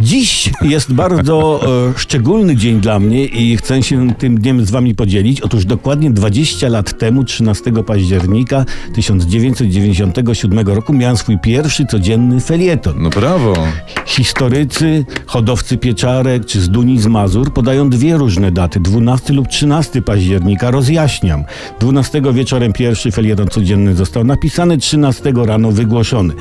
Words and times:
Dziś 0.00 0.50
jest 0.62 0.92
bardzo 0.92 1.60
e, 1.90 1.98
szczególny 1.98 2.56
dzień 2.56 2.80
dla 2.80 2.98
mnie 2.98 3.24
i 3.24 3.56
chcę 3.56 3.82
się 3.82 4.14
tym 4.14 4.40
dniem 4.40 4.66
z 4.66 4.70
wami 4.70 4.94
podzielić. 4.94 5.40
Otóż 5.40 5.64
dokładnie 5.64 6.10
20 6.10 6.68
lat 6.68 6.98
temu, 6.98 7.24
13 7.24 7.72
października 7.86 8.64
1997 8.94 10.68
roku 10.68 10.92
miałem 10.92 11.16
swój 11.16 11.38
pierwszy 11.38 11.86
codzienny 11.86 12.40
felieton. 12.40 12.94
No 13.02 13.10
brawo. 13.10 13.54
Historycy, 14.10 15.04
hodowcy 15.26 15.78
pieczarek 15.78 16.46
czy 16.46 16.60
z 16.60 16.68
Duni 16.68 17.00
z 17.00 17.06
Mazur 17.06 17.52
podają 17.52 17.90
dwie 17.90 18.16
różne 18.16 18.52
daty, 18.52 18.80
12 18.80 19.32
lub 19.32 19.48
13 19.48 20.02
października. 20.02 20.70
Rozjaśniam. 20.70 21.44
12 21.80 22.22
wieczorem 22.32 22.72
pierwszy 22.72 23.10
felieton 23.10 23.48
codzienny 23.48 23.94
został 23.94 24.24
napisany, 24.24 24.78
13 24.78 25.32
rano 25.46 25.72
wygłoszony. 25.72 26.34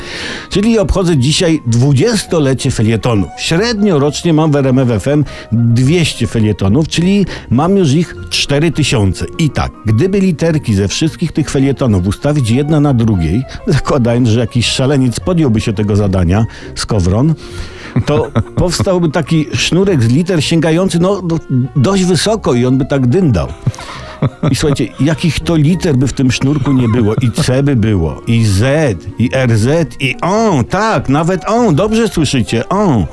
Czyli 0.49 0.79
obchodzę 0.79 1.17
dzisiaj 1.17 1.61
20-lecie 1.71 2.71
felietonów. 2.71 3.29
Średnio 3.37 3.99
rocznie 3.99 4.33
mam 4.33 4.51
w 4.51 4.55
RMF 4.55 5.03
FM 5.03 5.23
200 5.51 6.27
felietonów, 6.27 6.87
czyli 6.87 7.25
mam 7.49 7.77
już 7.77 7.91
ich 7.91 8.15
4000. 8.29 9.25
I 9.39 9.49
tak, 9.49 9.71
gdyby 9.85 10.19
literki 10.19 10.73
ze 10.73 10.87
wszystkich 10.87 11.31
tych 11.31 11.49
felietonów 11.49 12.07
ustawić 12.07 12.49
jedna 12.49 12.79
na 12.79 12.93
drugiej, 12.93 13.43
zakładając, 13.67 14.29
że 14.29 14.39
jakiś 14.39 14.65
szaleniec 14.65 15.19
podjąłby 15.19 15.61
się 15.61 15.73
tego 15.73 15.95
zadania 15.95 16.45
z 16.75 16.85
Kowron, 16.85 17.35
to 18.05 18.31
powstałby 18.55 19.09
taki 19.09 19.45
sznurek 19.53 20.03
z 20.03 20.07
liter 20.07 20.43
sięgający 20.43 20.99
no, 20.99 21.21
do, 21.21 21.39
dość 21.75 22.03
wysoko 22.03 22.53
i 22.53 22.65
on 22.65 22.77
by 22.77 22.85
tak 22.85 23.07
dyndał. 23.07 23.47
I 24.51 24.55
słuchajcie, 24.55 24.87
jakich 24.99 25.39
to 25.39 25.55
liter 25.55 25.95
by 25.95 26.07
w 26.07 26.13
tym 26.13 26.31
sznurku 26.31 26.71
nie 26.71 26.89
było. 26.89 27.13
I 27.21 27.31
C 27.31 27.63
by 27.63 27.75
było, 27.75 28.21
i 28.27 28.45
Z, 28.45 28.97
i 29.19 29.29
RZ, 29.47 29.67
i 29.99 30.15
ON. 30.21 30.65
Tak, 30.65 31.09
nawet 31.09 31.49
ON. 31.49 31.75
Dobrze 31.75 32.07
słyszycie, 32.07 32.69
ON. 32.69 33.05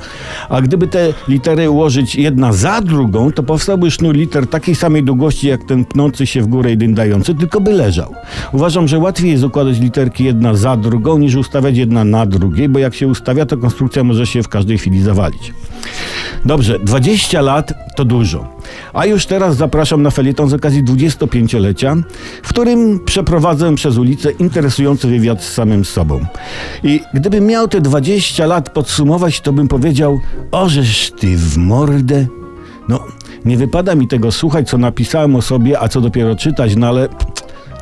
A 0.49 0.61
gdyby 0.61 0.87
te 0.87 1.13
litery 1.27 1.69
ułożyć 1.69 2.15
jedna 2.15 2.53
za 2.53 2.81
drugą, 2.81 3.31
to 3.31 3.43
powstałby 3.43 3.91
sznur 3.91 4.15
liter 4.15 4.47
takiej 4.47 4.75
samej 4.75 5.03
długości, 5.03 5.47
jak 5.47 5.63
ten 5.63 5.85
pnący 5.85 6.27
się 6.27 6.41
w 6.41 6.47
górę 6.47 6.71
i 6.71 6.77
dyndający, 6.77 7.35
tylko 7.35 7.61
by 7.61 7.71
leżał. 7.71 8.13
Uważam, 8.53 8.87
że 8.87 8.99
łatwiej 8.99 9.31
jest 9.31 9.43
układać 9.43 9.79
literki 9.79 10.23
jedna 10.23 10.53
za 10.53 10.77
drugą, 10.77 11.17
niż 11.17 11.35
ustawiać 11.35 11.77
jedna 11.77 12.03
na 12.03 12.25
drugiej, 12.25 12.69
bo 12.69 12.79
jak 12.79 12.95
się 12.95 13.07
ustawia, 13.07 13.45
to 13.45 13.57
konstrukcja 13.57 14.03
może 14.03 14.27
się 14.27 14.43
w 14.43 14.47
każdej 14.47 14.77
chwili 14.77 15.01
zawalić. 15.01 15.53
Dobrze, 16.45 16.79
20 16.79 17.41
lat 17.41 17.73
to 17.95 18.05
dużo. 18.05 18.47
A 18.93 19.05
już 19.05 19.25
teraz 19.25 19.55
zapraszam 19.55 20.01
na 20.01 20.11
felieton 20.11 20.49
z 20.49 20.53
okazji 20.53 20.83
25-lecia, 20.83 21.95
w 22.43 22.49
którym 22.49 22.99
przeprowadzę 23.05 23.75
przez 23.75 23.97
ulicę 23.97 24.31
interesujący 24.31 25.07
wywiad 25.07 25.43
z 25.43 25.53
samym 25.53 25.85
sobą. 25.85 26.25
I 26.83 27.01
gdybym 27.13 27.45
miał 27.45 27.67
te 27.67 27.81
20 27.81 28.45
lat 28.45 28.69
podsumować, 28.69 29.41
to 29.41 29.53
bym 29.53 29.67
powiedział, 29.67 30.19
ożeż 30.51 31.11
ty 31.19 31.37
w 31.37 31.57
mordę. 31.57 32.25
No, 32.89 32.99
nie 33.45 33.57
wypada 33.57 33.95
mi 33.95 34.07
tego 34.07 34.31
słuchać, 34.31 34.69
co 34.69 34.77
napisałem 34.77 35.35
o 35.35 35.41
sobie, 35.41 35.79
a 35.79 35.87
co 35.87 36.01
dopiero 36.01 36.35
czytać, 36.35 36.75
no 36.75 36.87
ale 36.87 37.09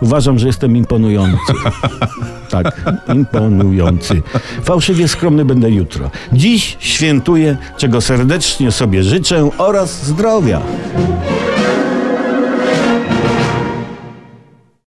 uważam, 0.01 0.39
że 0.39 0.47
jestem 0.47 0.77
imponujący. 0.77 1.53
Tak, 2.49 2.81
imponujący. 3.15 4.21
Fałszywie 4.63 5.07
skromny 5.07 5.45
będę 5.45 5.71
jutro. 5.71 6.11
Dziś 6.33 6.77
świętuję, 6.79 7.57
czego 7.77 8.01
serdecznie 8.01 8.71
sobie 8.71 9.03
życzę 9.03 9.49
oraz 9.57 10.05
zdrowia. 10.05 10.61